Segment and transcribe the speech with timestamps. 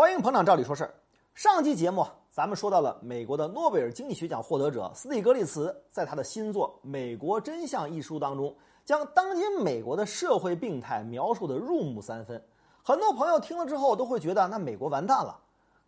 [0.00, 0.94] 欢迎捧场，照理说事儿。
[1.34, 12.42] 上期节目咱们说到了美国的诺贝尔经济学奖获得者斯蒂格利茨，在他的新作《美国真相》一书当中，将当今美国的社会病态描述的入木三分。
[12.82, 15.38] 很多朋友听了之后都会觉得，那美国完蛋了。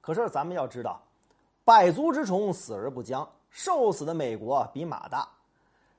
[0.03, 1.01] 可是咱们要知道，
[1.65, 5.27] 百足之虫，死而不僵，瘦死的美国比马大。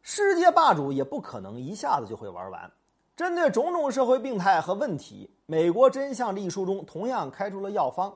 [0.04, 2.72] 世界霸主也不可能一下子就会玩完。
[3.16, 8.12] 针对种种社会病态和问题，《美国真相》这一书中同样开出了药方。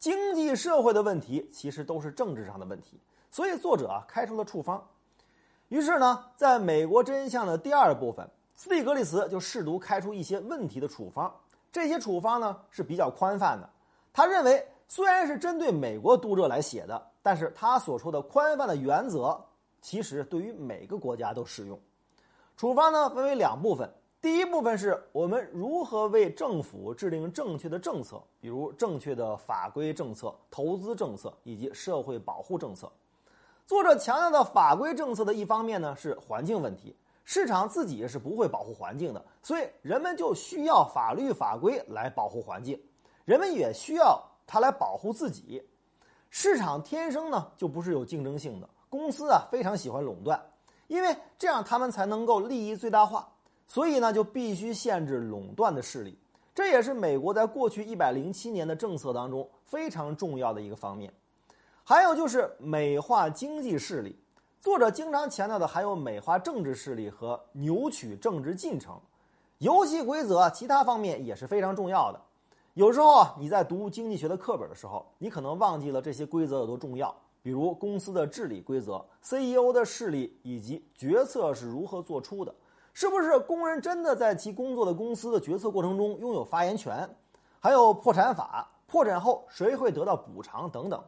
[0.00, 4.84] 经济社会的问题其实都是政治上的问题，所以作者啊开出了处方。
[5.68, 11.32] 于是呢，在美国真相的第二部分，斯蒂格利茨就试图开出一些问题的处方。
[11.70, 13.70] 这些处方呢是比较宽泛的。
[14.12, 19.40] 他认为，虽然是针对美国读者来写的，但是他所说的宽泛的原则，
[19.80, 21.78] 其实对于每个国家都适用。
[22.56, 23.88] 处方呢分为两部分。
[24.24, 32.90] 第一部分是我们如何为政府制定正确的政策，比如正确的法规政策、投资政策以及社会保护政策。
[33.66, 42.80] 作者强调的法规政策的一方面呢是环境问题，市场自己是不会保护环境的，所以人们就需要法律法规来保护环境，
[43.26, 45.62] 人们也需要它来保护自己。
[46.30, 50.42] 市场天生呢就不是有竞争性的，公司啊非常喜欢垄断，
[50.86, 53.28] 因为这样他们才能够利益最大化。
[53.74, 56.16] 所以呢，就必须限制垄断的势力，
[56.54, 61.12] 这也是美国在过去一百零七年的政策当中非常重要的一个方面。
[61.82, 64.16] 还有就是美化经济势力，
[64.60, 68.96] 作者经常强调的还有美化政治势力和扭曲政治进程。
[69.58, 72.20] 游戏规则其他方面也是非常重要的。
[72.74, 82.54] 有时候啊，你在读经济学的课本的时候，你可能忘记了这些规则有多重要，比如公司的治理规则、CEO 的势力以及决策是如何做出的。
[82.94, 87.08] 是不是工人真的在其工作的公司的决策过程中拥有发言权？
[87.58, 91.02] 还有破产法，破产后谁会得到补偿等等？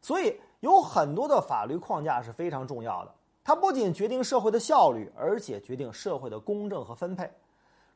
[0.00, 3.12] 所以有很多的法律框架是非常重要的。
[3.44, 7.30] 它不仅决定社会的效率，而且决定社会的公正和分配。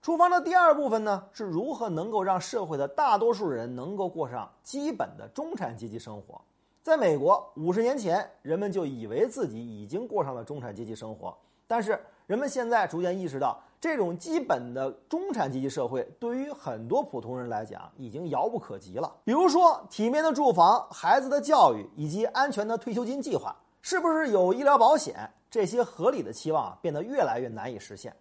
[0.03, 6.39] 处方的第二部分呢，是如何能够让社会的大多数人能够过上基本的中产阶级生活？
[6.83, 11.35] 在美国，五十年前人们就以为自己已经过上了中产阶级生活，
[11.67, 11.99] 但是。
[12.33, 19.15] 人们现在逐渐意识到，这种基本的中产阶级社会对于很多普通人来讲已经遥不可及了。
[19.23, 25.31] 比如说，体面的住房、孩子的教育以及安全的退休金计划，是不是有医疗保险？
[25.51, 28.17] 这些合理的期望变得越来越难以实现。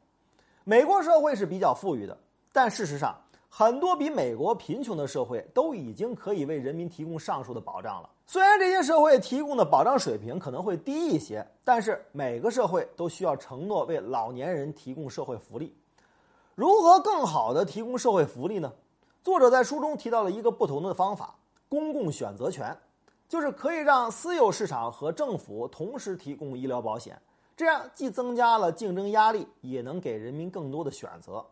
[0.65, 2.17] 美国社会是比较富裕的，
[2.51, 3.15] 但事实上，
[3.53, 8.09] 很多比美国贫穷的社会都已经可以为人民提供上述的保障了。
[8.25, 15.75] 虽然这些社会提供的保障水平可能会低一些，但是每个社会都需要承诺为老年人提供社会福利。
[16.55, 18.71] 如何更好的提供社会福利呢？
[19.21, 21.35] 作者在书中提到了一个不同的方法——
[21.67, 22.73] 公共选择权，
[23.27, 27.21] 就是可以让私有市场和政府同时提供医疗保险，
[27.57, 31.45] 这样既增加了竞争压力，也能给人民更多的选择。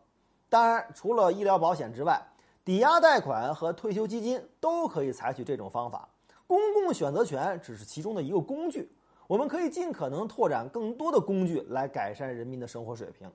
[0.50, 2.20] 当然，除了医疗保险之外，
[2.64, 6.08] 抵押贷款和退休基金都可以采取这种方法。
[6.48, 8.90] 公共选择权只是其中的一个工具，
[9.28, 13.30] 我们可以尽可能拓展更多的工具来改善人民的生活水平。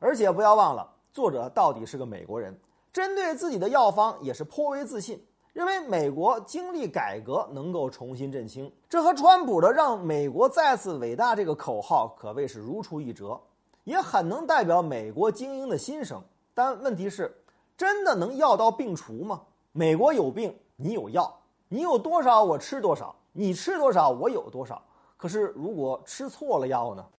[0.00, 2.58] 而且不要忘了，作者到底是个美国人，
[2.92, 8.68] 针对自己的药方也是颇为自信，认为美国经历改革能够重新振兴。
[8.88, 13.40] 这和川普的“让美国再次伟大”这个口号可谓是如出一辙，
[13.84, 16.20] 也很能代表美国精英的心声。
[16.54, 17.34] 但问题是，
[17.76, 19.42] 真的能药到病除吗？
[19.72, 21.38] 美国有病，你有药。
[21.68, 24.82] 你有多少，我吃多少；你吃多少，我有多少。
[25.16, 27.06] 可是，如果吃错了药呢？